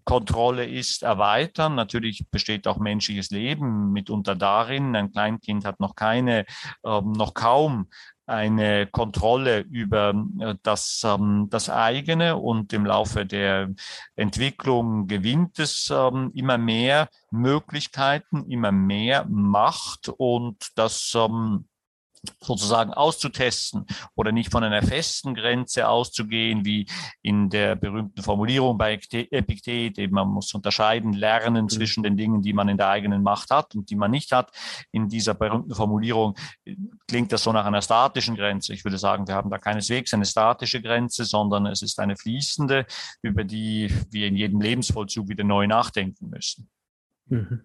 [0.06, 1.76] Kontrolle ist, erweitern.
[1.76, 4.96] Natürlich besteht auch menschliches Leben mitunter darin.
[4.96, 6.46] Ein Kleinkind hat noch keine,
[6.86, 7.88] ähm, noch kaum
[8.26, 13.74] eine Kontrolle über äh, das, ähm, das eigene und im Laufe der
[14.16, 21.66] Entwicklung gewinnt es ähm, immer mehr Möglichkeiten, immer mehr Macht und das ähm,
[22.40, 26.88] sozusagen auszutesten oder nicht von einer festen Grenze auszugehen, wie
[27.22, 31.70] in der berühmten Formulierung bei Epiktet, eben man muss unterscheiden, lernen mhm.
[31.70, 34.52] zwischen den Dingen, die man in der eigenen Macht hat und die man nicht hat.
[34.92, 36.76] In dieser berühmten Formulierung äh,
[37.08, 38.74] klingt das so nach einer statischen Grenze.
[38.74, 42.86] Ich würde sagen, wir haben da keineswegs eine statische Grenze, sondern es ist eine fließende,
[43.22, 46.70] über die wir in jedem Lebensvollzug wieder neu nachdenken müssen.
[47.28, 47.64] Mhm.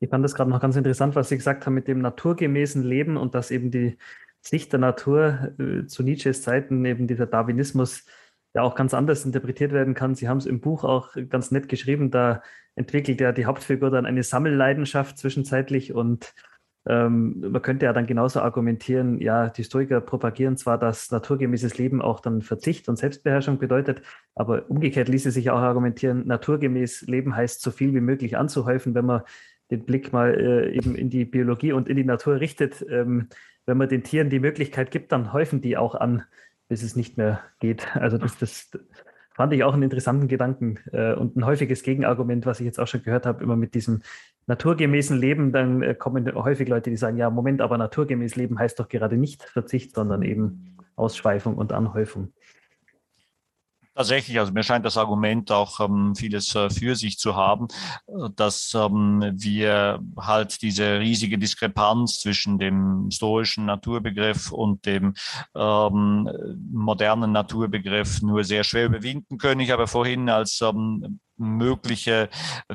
[0.00, 3.16] Ich fand das gerade noch ganz interessant, was Sie gesagt haben mit dem naturgemäßen Leben
[3.16, 3.96] und dass eben die
[4.40, 8.04] Sicht der Natur äh, zu Nietzsches Zeiten, eben dieser Darwinismus,
[8.54, 10.14] ja auch ganz anders interpretiert werden kann.
[10.14, 12.42] Sie haben es im Buch auch ganz nett geschrieben, da
[12.76, 16.34] entwickelt ja die Hauptfigur dann eine Sammelleidenschaft zwischenzeitlich und
[16.86, 22.02] ähm, man könnte ja dann genauso argumentieren, ja, die Stoiker propagieren zwar, dass naturgemäßes Leben
[22.02, 24.02] auch dann Verzicht und Selbstbeherrschung bedeutet,
[24.34, 29.06] aber umgekehrt ließe sich auch argumentieren, naturgemäß Leben heißt so viel wie möglich anzuhäufen, wenn
[29.06, 29.22] man
[29.70, 32.84] den Blick mal äh, eben in die Biologie und in die Natur richtet.
[32.88, 33.28] Ähm,
[33.66, 36.22] wenn man den Tieren die Möglichkeit gibt, dann häufen die auch an,
[36.68, 37.96] bis es nicht mehr geht.
[37.96, 38.70] Also das, das
[39.34, 42.86] fand ich auch einen interessanten Gedanken äh, und ein häufiges Gegenargument, was ich jetzt auch
[42.86, 44.02] schon gehört habe, immer mit diesem
[44.46, 48.78] naturgemäßen Leben, dann äh, kommen häufig Leute, die sagen, ja, Moment, aber naturgemäß Leben heißt
[48.78, 52.32] doch gerade nicht Verzicht, sondern eben Ausschweifung und Anhäufung.
[53.96, 57.68] Tatsächlich, also mir scheint das Argument auch ähm, vieles äh, für sich zu haben,
[58.08, 65.14] äh, dass ähm, wir halt diese riesige Diskrepanz zwischen dem stoischen Naturbegriff und dem
[65.54, 66.28] ähm,
[66.72, 69.60] modernen Naturbegriff nur sehr schwer überwinden können.
[69.60, 72.28] Ich habe vorhin als ähm, mögliche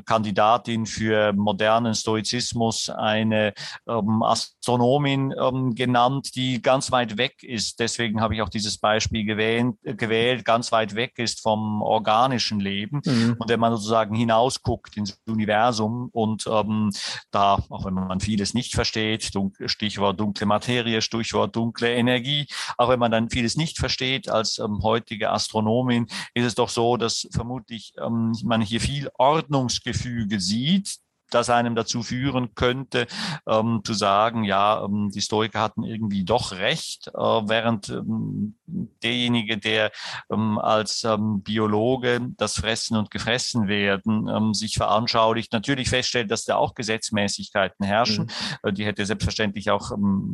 [0.06, 3.54] Kandidatin für modernen Stoizismus eine
[3.88, 7.80] ähm, Astronomin ähm, genannt, die ganz weit weg ist.
[7.80, 13.02] Deswegen habe ich auch dieses Beispiel gewählt, gewählt ganz weit weg ist vom organischen Leben.
[13.06, 13.36] Mhm.
[13.40, 16.92] Und wenn man sozusagen hinausguckt ins Universum und ähm,
[17.32, 19.32] da, auch wenn man vieles nicht versteht,
[19.66, 24.82] Stichwort dunkle Materie, Stichwort dunkle Energie, auch wenn man dann vieles nicht versteht als ähm,
[24.84, 31.50] heutige Astronomin, ist es doch so, dass vermutlich ähm, man hier viel Ordnungsgefüge sieht, das
[31.50, 33.08] einem dazu führen könnte,
[33.48, 38.56] ähm, zu sagen, ja, ähm, die Stoiker hatten irgendwie doch recht, äh, während ähm,
[39.04, 39.92] derjenige, der
[40.32, 46.46] ähm, als ähm, Biologe das Fressen und Gefressen werden ähm, sich veranschaulicht, natürlich feststellt, dass
[46.46, 48.26] da auch Gesetzmäßigkeiten herrschen.
[48.26, 48.70] Mhm.
[48.70, 49.92] Äh, die hätte selbstverständlich auch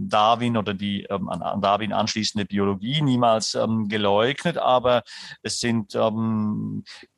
[0.07, 5.03] Darwin oder die an, Darwin anschließende Biologie niemals geleugnet, aber
[5.41, 5.95] es sind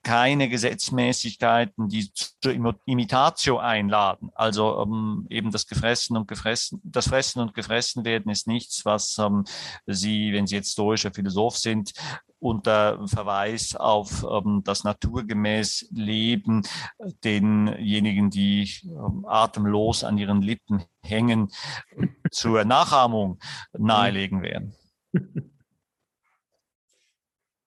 [0.07, 2.53] keine Gesetzmäßigkeiten, die zur
[2.85, 4.29] Imitatio einladen.
[4.35, 9.17] Also ähm, eben das Gefressen und Gefressen, das Fressen und Gefressen werden ist nichts, was
[9.17, 9.43] ähm,
[9.85, 11.91] Sie, wenn Sie jetzt stoischer Philosoph sind,
[12.39, 16.61] unter Verweis auf ähm, das naturgemäß Leben
[17.25, 21.49] denjenigen, die ähm, atemlos an ihren Lippen hängen,
[22.31, 23.39] zur Nachahmung
[23.77, 24.73] nahelegen werden.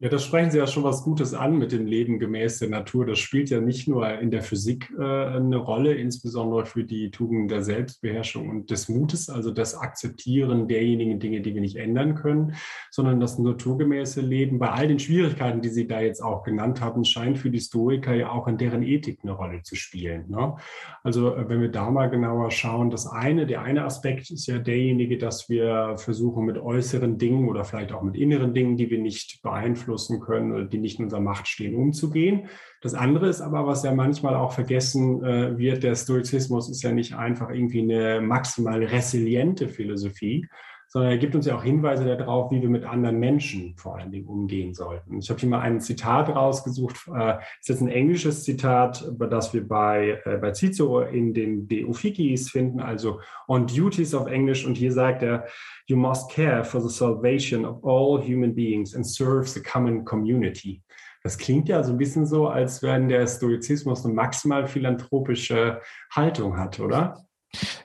[0.03, 3.05] Ja, das sprechen Sie ja schon was Gutes an mit dem Leben gemäß der Natur.
[3.05, 7.51] Das spielt ja nicht nur in der Physik äh, eine Rolle, insbesondere für die Tugend
[7.51, 12.55] der Selbstbeherrschung und des Mutes, also das Akzeptieren derjenigen Dinge, die wir nicht ändern können,
[12.91, 17.05] sondern das naturgemäße Leben bei all den Schwierigkeiten, die Sie da jetzt auch genannt haben,
[17.05, 20.31] scheint für die Stoiker ja auch in deren Ethik eine Rolle zu spielen.
[20.31, 20.57] Ne?
[21.05, 24.57] Also äh, wenn wir da mal genauer schauen, das eine, der eine Aspekt ist ja
[24.61, 28.99] derjenige, dass wir versuchen mit äußeren Dingen oder vielleicht auch mit inneren Dingen, die wir
[28.99, 32.49] nicht beeinflussen, beeinflussen können oder die nicht in unserer Macht stehen, umzugehen.
[32.81, 36.93] Das andere ist aber, was ja manchmal auch vergessen äh, wird, der Stoizismus ist ja
[36.93, 40.49] nicht einfach irgendwie eine maximal resiliente Philosophie,
[40.93, 44.11] sondern er gibt uns ja auch Hinweise darauf, wie wir mit anderen Menschen vor allen
[44.11, 45.21] Dingen umgehen sollten.
[45.21, 47.07] Ich habe hier mal ein Zitat rausgesucht.
[47.07, 51.69] Äh, das ist jetzt ein englisches Zitat, das wir bei, äh, bei Cicero in den
[51.69, 54.67] De Officiis finden, also on duties auf Englisch.
[54.67, 55.47] Und hier sagt er,
[55.87, 60.83] you must care for the salvation of all human beings and serve the common community.
[61.23, 65.81] Das klingt ja so ein bisschen so, als wenn der Stoizismus eine maximal philanthropische
[66.11, 67.27] Haltung hat, oder?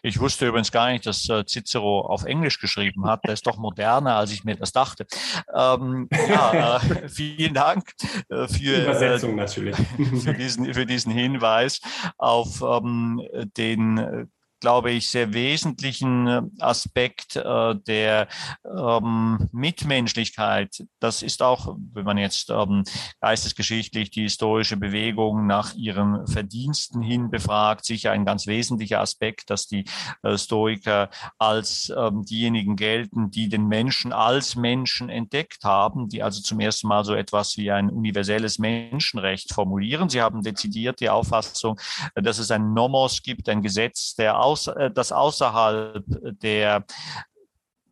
[0.01, 3.23] Ich wusste übrigens gar nicht, dass äh, Cicero auf Englisch geschrieben hat.
[3.25, 5.05] Der ist doch moderner, als ich mir das dachte.
[5.53, 7.91] Ähm, ja, äh, vielen Dank
[8.29, 9.47] äh, für, Übersetzung äh,
[10.23, 11.81] für, diesen, für diesen Hinweis
[12.17, 13.21] auf ähm,
[13.57, 14.29] den
[14.65, 18.27] glaube ich, sehr wesentlichen äh, Aspekt äh, der
[18.65, 20.83] ähm, Mitmenschlichkeit.
[20.99, 22.83] Das ist auch, wenn man jetzt ähm,
[23.21, 29.67] geistesgeschichtlich die historische Bewegung nach ihren Verdiensten hin befragt, sicher ein ganz wesentlicher Aspekt, dass
[29.67, 29.85] die
[30.23, 36.41] äh, Stoiker als ähm, diejenigen gelten, die den Menschen als Menschen entdeckt haben, die also
[36.41, 40.09] zum ersten Mal so etwas wie ein universelles Menschenrecht formulieren.
[40.09, 41.79] Sie haben dezidiert die Auffassung,
[42.15, 46.03] dass es ein Nomos gibt, ein Gesetz der Aus aus, äh, das außerhalb
[46.41, 46.85] der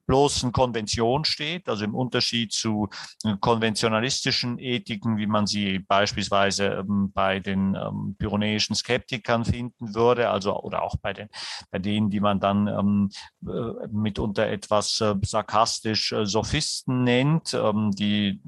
[0.06, 2.90] bloßen Konvention steht, also im Unterschied zu
[3.24, 10.30] äh, konventionalistischen Ethiken, wie man sie beispielsweise ähm, bei den ähm, pyrenäischen Skeptikern finden würde,
[10.30, 11.30] also oder auch bei den
[11.72, 13.10] bei denen, die man dann ähm,
[13.46, 18.42] äh, mitunter etwas äh, sarkastisch äh, Sophisten nennt, ähm, die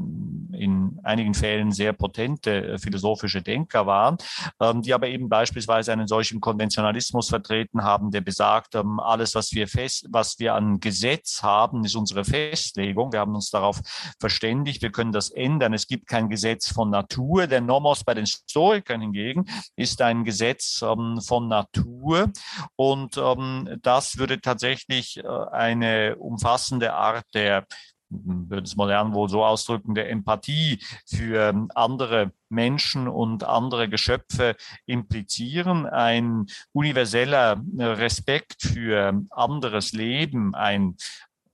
[0.52, 4.18] in einigen Fällen sehr potente äh, philosophische Denker waren,
[4.60, 9.52] ähm, die aber eben beispielsweise einen solchen Konventionalismus vertreten haben, der besagt, ähm, alles, was
[9.54, 13.14] wir fest, was wir an Gesetz haben, ist unsere Festlegung.
[13.14, 13.80] Wir haben uns darauf
[14.20, 15.74] verständigt, wir können das ändern.
[15.74, 17.48] Es gibt kein Gesetz von Natur.
[17.48, 19.46] Der Nomos bei den Stoikern hingegen
[19.78, 22.32] ist ein Gesetz ähm, von Natur.
[22.76, 27.66] Und ähm, das würde tatsächlich äh, eine umfassende Art der
[28.10, 35.86] würde es modern wohl so ausdrücken, der Empathie für andere Menschen und andere Geschöpfe implizieren,
[35.86, 40.96] ein universeller äh, Respekt für anderes Leben, ein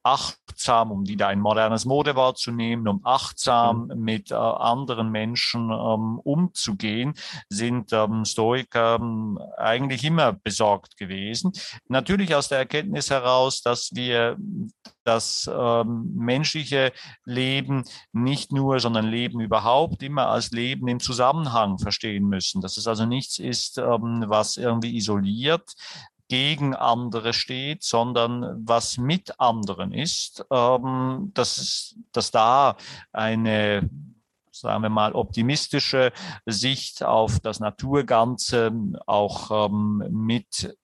[0.04, 4.04] achtsam, um wieder ein modernes Modewort zu nehmen, um achtsam mhm.
[4.04, 7.14] mit äh, anderen Menschen ähm, umzugehen,
[7.49, 11.52] sind ähm, Stoiker ähm, eigentlich immer besorgt gewesen.
[11.88, 14.38] Natürlich aus der Erkenntnis heraus, dass wir
[15.04, 16.91] das ähm, menschliche
[17.26, 22.62] Leben nicht nur, sondern Leben überhaupt immer als Leben im Zusammenhang verstehen müssen.
[22.62, 25.74] Dass es also nichts ist, ähm, was irgendwie isoliert
[26.32, 32.78] gegen andere steht, sondern was mit anderen ist, ähm, dass, dass da
[33.12, 33.90] eine
[34.50, 36.14] sagen wir mal, optimistische
[36.46, 38.72] Sicht auf das Naturganze
[39.08, 40.78] auch ähm, mit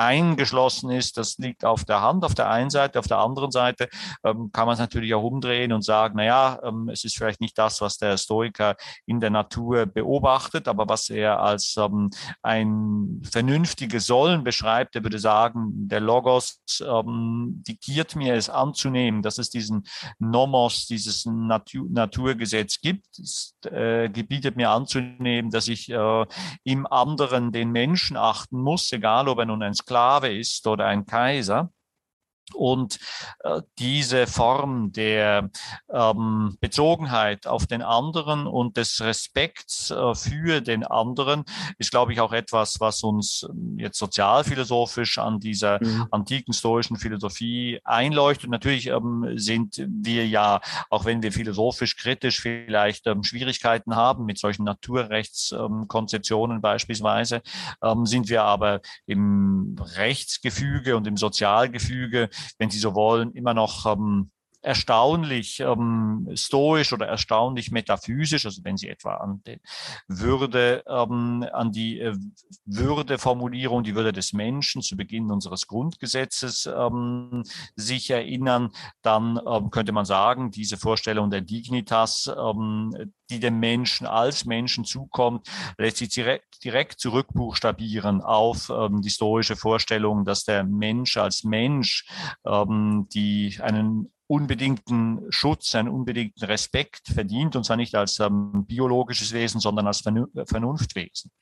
[0.00, 2.98] eingeschlossen ist, das liegt auf der Hand auf der einen Seite.
[2.98, 3.88] Auf der anderen Seite
[4.24, 7.42] ähm, kann man es natürlich auch umdrehen und sagen, na ja, ähm, es ist vielleicht
[7.42, 12.08] nicht das, was der Stoiker in der Natur beobachtet, aber was er als ähm,
[12.42, 14.96] ein vernünftiges Sollen beschreibt.
[14.96, 19.86] Er würde sagen, der Logos ähm, diktiert mir es anzunehmen, dass es diesen
[20.18, 23.18] Nomos, dieses Natur Naturgesetz gibt.
[23.18, 26.26] Es äh, gebietet mir anzunehmen, dass ich äh,
[26.64, 31.04] im anderen den Menschen achten muss, egal ob er nun ein Sklave ist oder ein
[31.04, 31.72] Kaiser.
[32.54, 32.98] Und
[33.44, 35.50] äh, diese Form der
[35.92, 41.44] ähm, Bezogenheit auf den anderen und des Respekts äh, für den anderen
[41.78, 46.06] ist, glaube ich, auch etwas, was uns ähm, jetzt sozialphilosophisch an dieser mhm.
[46.10, 48.50] antiken stoischen Philosophie einleuchtet.
[48.50, 54.38] Natürlich ähm, sind wir ja, auch wenn wir philosophisch kritisch vielleicht ähm, Schwierigkeiten haben mit
[54.38, 57.42] solchen Naturrechtskonzeptionen beispielsweise,
[57.82, 62.28] ähm, sind wir aber im Rechtsgefüge und im Sozialgefüge
[62.58, 64.30] wenn Sie so wollen, immer noch ähm,
[64.62, 69.60] erstaunlich ähm, stoisch oder erstaunlich metaphysisch, also wenn Sie etwa an die
[70.08, 72.16] Würde, ähm, an die äh,
[72.66, 77.42] Würdeformulierung, die Würde des Menschen zu Beginn unseres Grundgesetzes ähm,
[77.74, 78.70] sich erinnern,
[79.02, 82.94] dann ähm, könnte man sagen, diese Vorstellung der Dignitas, ähm,
[83.30, 85.48] die dem Menschen als Menschen zukommt,
[85.78, 92.06] lässt sich direkt, direkt zurückbuchstabieren auf ähm, die stoische Vorstellung, dass der Mensch als Mensch
[92.44, 99.32] ähm, die einen unbedingten Schutz, einen unbedingten Respekt verdient, und zwar nicht als ähm, biologisches
[99.32, 101.32] Wesen, sondern als Vernunftwesen.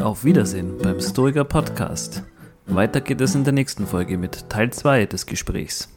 [0.00, 2.24] Auf Wiedersehen beim Stoiker Podcast.
[2.64, 5.90] Weiter geht es in der nächsten Folge mit Teil 2 des Gesprächs.